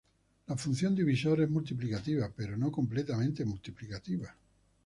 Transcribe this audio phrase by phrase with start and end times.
[0.47, 4.35] La función divisor es multiplicativa, pero no completamente multiplicativa.